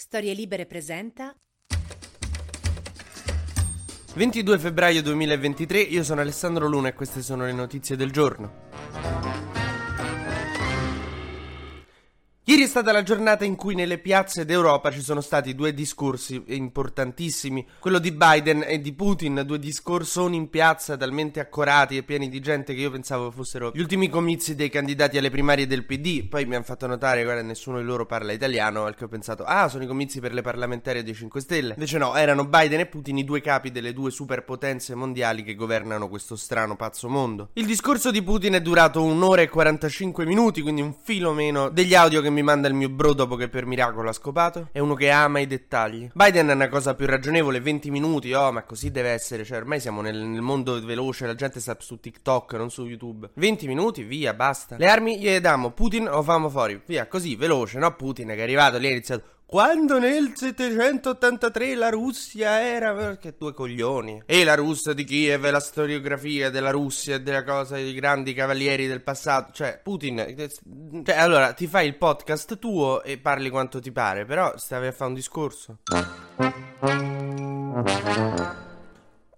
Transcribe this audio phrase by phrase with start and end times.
[0.00, 1.36] Storie Libere presenta
[4.14, 8.66] 22 febbraio 2023, io sono Alessandro Luna e queste sono le notizie del giorno.
[12.58, 16.42] Ieri è stata la giornata in cui nelle piazze d'Europa ci sono stati due discorsi
[16.46, 22.28] importantissimi, quello di Biden e di Putin, due discorsoni in piazza talmente accorati e pieni
[22.28, 26.26] di gente che io pensavo fossero gli ultimi comizi dei candidati alle primarie del PD,
[26.26, 29.44] poi mi hanno fatto notare, guarda, nessuno di loro parla italiano, al che ho pensato,
[29.44, 31.74] ah, sono i comizi per le parlamentari dei 5 Stelle.
[31.74, 36.08] Invece no, erano Biden e Putin i due capi delle due superpotenze mondiali che governano
[36.08, 37.50] questo strano pazzo mondo.
[37.52, 41.94] Il discorso di Putin è durato un'ora e 45 minuti, quindi un filo meno degli
[41.94, 44.94] audio che mi manda il mio bro dopo che per miracolo ha scopato è uno
[44.94, 46.10] che ama i dettagli.
[46.14, 49.44] Biden è una cosa più ragionevole, 20 minuti, oh, ma così deve essere.
[49.44, 53.28] Cioè, ormai siamo nel, nel mondo veloce, la gente sta su TikTok, non su YouTube.
[53.34, 54.76] 20 minuti, via, basta.
[54.78, 56.80] Le armi gliele diamo, Putin o famo fuori.
[56.86, 57.94] Via, così, veloce, no?
[57.94, 59.22] Putin che è arrivato lì ha iniziato.
[59.50, 63.16] Quando nel 783 la Russia era.
[63.16, 64.24] Che due coglioni.
[64.26, 68.34] E la Russia di Kiev e la storiografia della Russia e della cosa dei grandi
[68.34, 69.50] cavalieri del passato.
[69.54, 70.50] Cioè, Putin.
[71.02, 74.92] Cioè, allora ti fai il podcast tuo e parli quanto ti pare, però stavi a
[74.92, 75.78] fare un discorso.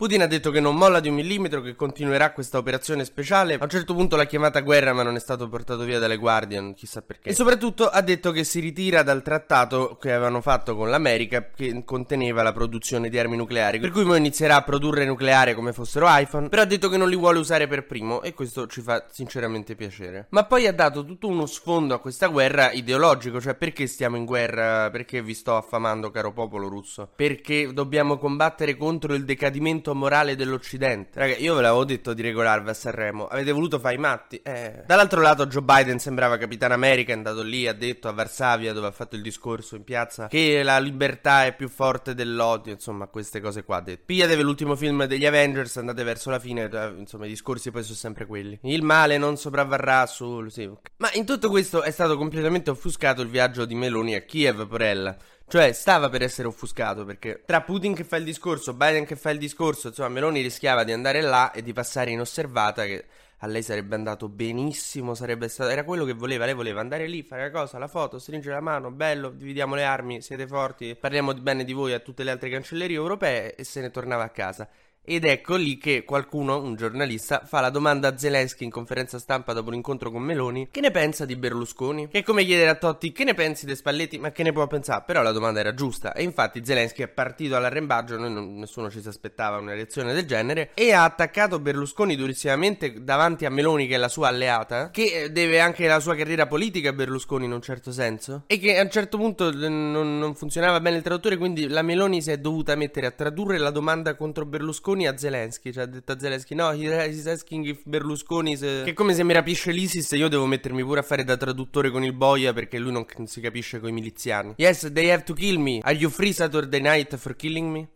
[0.00, 3.56] Putin ha detto che non molla di un millimetro, che continuerà questa operazione speciale.
[3.56, 6.72] A un certo punto l'ha chiamata guerra, ma non è stato portato via dalle Guardian,
[6.72, 7.28] chissà perché.
[7.28, 11.82] E soprattutto ha detto che si ritira dal trattato che avevano fatto con l'America, che
[11.84, 13.78] conteneva la produzione di armi nucleari.
[13.78, 16.48] Per cui poi inizierà a produrre nucleare come fossero iPhone.
[16.48, 19.74] Però ha detto che non li vuole usare per primo, e questo ci fa sinceramente
[19.74, 20.28] piacere.
[20.30, 24.24] Ma poi ha dato tutto uno sfondo a questa guerra ideologico, cioè perché stiamo in
[24.24, 24.88] guerra?
[24.88, 27.10] Perché vi sto affamando, caro popolo russo?
[27.14, 31.18] Perché dobbiamo combattere contro il decadimento aspetto morale dell'Occidente.
[31.18, 33.26] Raga, io ve l'avevo detto di regolarvi a Sanremo.
[33.26, 34.40] Avete voluto fare i matti?
[34.42, 34.82] Eh.
[34.86, 37.12] Dall'altro lato, Joe Biden sembrava Capitan America.
[37.12, 40.62] È andato lì, ha detto a Varsavia, dove ha fatto il discorso in piazza, che
[40.62, 42.72] la libertà è più forte dell'odio.
[42.72, 43.80] Insomma, queste cose qua.
[43.80, 44.02] Detto.
[44.06, 46.68] Pigliatevi l'ultimo film degli Avengers, andate verso la fine.
[46.70, 48.58] Eh, insomma, i discorsi poi sono sempre quelli.
[48.62, 50.50] Il male non sopravvarrà sul.
[50.50, 50.70] Sì.
[50.98, 55.16] Ma in tutto questo è stato completamente offuscato il viaggio di Meloni a Kiev, porella.
[55.50, 59.30] Cioè, stava per essere offuscato perché tra Putin che fa il discorso, Biden che fa
[59.30, 63.04] il discorso, insomma, Meloni rischiava di andare là e di passare inosservata che
[63.38, 67.24] a lei sarebbe andato benissimo, sarebbe stato era quello che voleva, lei voleva andare lì,
[67.24, 71.34] fare la cosa, la foto, stringere la mano, bello, dividiamo le armi, siete forti, parliamo
[71.34, 74.68] bene di voi a tutte le altre cancellerie europee e se ne tornava a casa.
[75.12, 79.52] Ed ecco lì che qualcuno, un giornalista, fa la domanda a Zelensky in conferenza stampa
[79.52, 82.06] dopo l'incontro con Meloni: Che ne pensa di Berlusconi?
[82.06, 84.18] Che è come chiedere a Totti: Che ne pensi di Spalletti?
[84.18, 85.02] Ma che ne può pensare?
[85.04, 86.12] Però la domanda era giusta.
[86.12, 90.26] E infatti Zelensky è partito all'arrembaggio, noi non, nessuno ci si aspettava una reazione del
[90.26, 95.30] genere, e ha attaccato Berlusconi durissimamente davanti a Meloni, che è la sua alleata, che
[95.32, 98.82] deve anche la sua carriera politica a Berlusconi in un certo senso, e che a
[98.82, 102.76] un certo punto non, non funzionava bene il traduttore, quindi la Meloni si è dovuta
[102.76, 105.72] mettere a tradurre la domanda contro Berlusconi Berlusconi a Zelensky.
[105.72, 108.56] Cioè, ha detto a Zelensky: No, he's asking if Berlusconi.
[108.56, 108.82] Se...
[108.84, 110.10] Che è come se mi rapisce l'ISIS.
[110.12, 113.40] Io devo mettermi pure a fare da traduttore con il boia perché lui non, si
[113.40, 114.54] capisce con i miliziani.
[114.56, 115.80] Yes, they have to kill me.
[115.82, 117.88] Are you free Saturday night for killing me?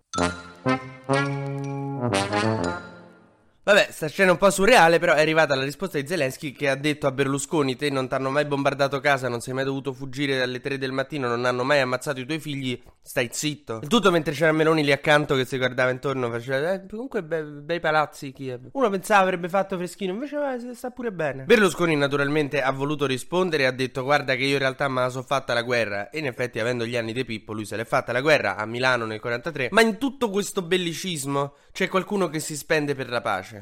[3.66, 6.74] Vabbè, sta scena un po' surreale, però è arrivata la risposta di Zelensky che ha
[6.74, 10.36] detto a Berlusconi: Te non ti hanno mai bombardato casa, non sei mai dovuto fuggire
[10.36, 13.78] dalle 3 del mattino, non hanno mai ammazzato i tuoi figli, stai zitto.
[13.80, 17.42] Il tutto mentre c'era Meloni lì accanto che si guardava intorno, faceva: eh, Comunque, be-
[17.42, 18.68] bei palazzi Kiev.
[18.72, 21.44] Uno pensava avrebbe fatto freschino, invece eh, sta pure bene.
[21.44, 25.08] Berlusconi, naturalmente, ha voluto rispondere e ha detto: Guarda, che io in realtà me la
[25.08, 26.10] so fatta la guerra.
[26.10, 28.66] E in effetti, avendo gli anni di Pippo, lui se l'è fatta la guerra a
[28.66, 29.68] Milano nel 43.
[29.70, 33.53] Ma in tutto questo bellicismo c'è qualcuno che si spende per la pace.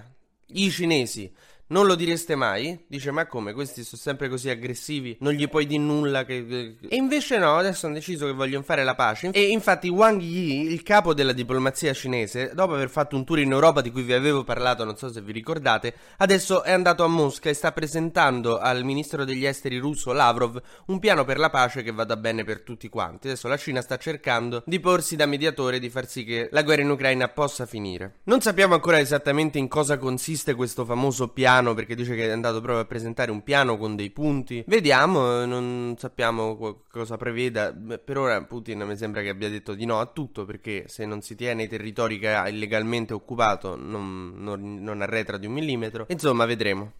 [0.55, 1.33] I cinesi
[1.73, 2.85] non lo direste mai?
[2.87, 3.55] Dice, ma come?
[3.55, 6.77] Questi sono sempre così aggressivi, non gli puoi dire nulla che...
[6.87, 9.31] E invece no, adesso hanno deciso che vogliono fare la pace.
[9.33, 13.51] E infatti Wang Yi, il capo della diplomazia cinese, dopo aver fatto un tour in
[13.51, 17.09] Europa di cui vi avevo parlato, non so se vi ricordate, adesso è andato a
[17.09, 21.83] Mosca e sta presentando al ministro degli esteri russo Lavrov un piano per la pace
[21.83, 23.29] che vada bene per tutti quanti.
[23.29, 26.83] Adesso la Cina sta cercando di porsi da mediatore di far sì che la guerra
[26.83, 28.21] in Ucraina possa finire.
[28.25, 32.31] Non sappiamo ancora esattamente in cosa consiste questo famoso piano piano perché dice che è
[32.31, 34.65] andato proprio a presentare un piano con dei punti.
[34.67, 37.73] Vediamo, non sappiamo cosa preveda.
[37.73, 41.23] Per ora Putin mi sembra che abbia detto di no a tutto perché se non
[41.23, 46.07] si tiene i territori che ha illegalmente occupato non, non, non arretra di un millimetro.
[46.09, 46.93] Insomma, vedremo.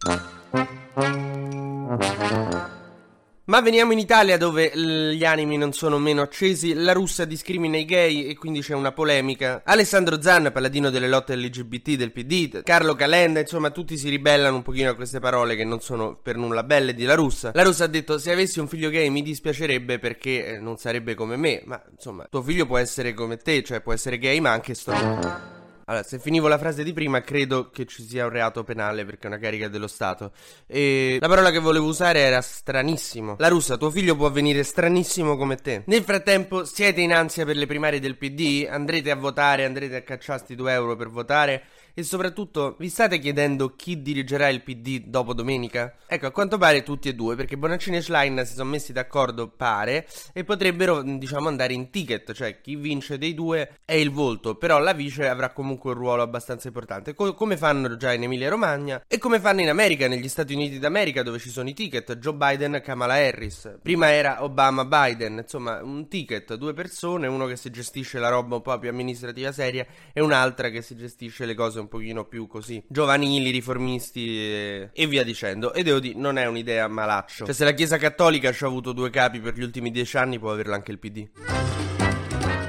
[3.45, 7.83] Ma veniamo in Italia dove gli animi non sono meno accesi, la russa discrimina i
[7.83, 9.63] gay e quindi c'è una polemica.
[9.65, 14.61] Alessandro Zanna, paladino delle lotte LGBT del PD, Carlo Calenda, insomma tutti si ribellano un
[14.61, 17.51] pochino a queste parole che non sono per nulla belle di la russa.
[17.53, 21.13] La russa ha detto se avessi un figlio gay mi dispiacerebbe perché eh, non sarebbe
[21.13, 24.51] come me, ma insomma tuo figlio può essere come te, cioè può essere gay ma
[24.51, 25.52] anche stronzo.
[25.85, 29.23] Allora, se finivo la frase di prima, credo che ci sia un reato penale perché
[29.23, 30.31] è una carica dello Stato.
[30.65, 33.35] E la parola che volevo usare era stranissimo.
[33.39, 35.83] La russa, tuo figlio può venire stranissimo come te.
[35.87, 38.67] Nel frattempo, siete in ansia per le primarie del PD?
[38.69, 41.63] Andrete a votare, andrete a cacciarsi 2 euro per votare?
[41.95, 45.95] E soprattutto, vi state chiedendo chi dirigerà il PD dopo domenica?
[46.07, 49.47] Ecco, a quanto pare tutti e due, perché Bonaccini e Schlein si sono messi d'accordo,
[49.47, 54.55] pare, e potrebbero, diciamo, andare in ticket, cioè chi vince dei due è il volto,
[54.55, 58.49] però la vice avrà comunque un ruolo abbastanza importante, co- come fanno già in Emilia
[58.49, 62.17] Romagna e come fanno in America, negli Stati Uniti d'America, dove ci sono i ticket,
[62.17, 63.77] Joe Biden, Kamala Harris.
[63.83, 68.55] Prima era Obama, Biden, insomma, un ticket, due persone, uno che si gestisce la roba
[68.55, 72.47] un po' più amministrativa seria e un'altra che si gestisce le cose un pochino più
[72.47, 75.73] così giovanili, riformisti e, e via dicendo.
[75.73, 77.45] E devo dire, non è un'idea malaccio.
[77.45, 80.39] Cioè, se la Chiesa Cattolica ci ha avuto due capi per gli ultimi dieci anni,
[80.39, 81.29] può averlo anche il PD.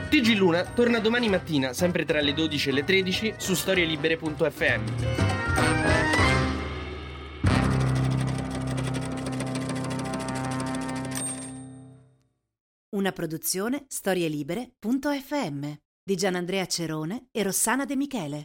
[0.08, 4.82] TG Luna torna domani mattina, sempre tra le 12 e le 13, su storielibere.fm.
[12.94, 15.72] Una produzione storielibere.fm
[16.04, 18.44] di Gianandrea Cerone e Rossana De Michele.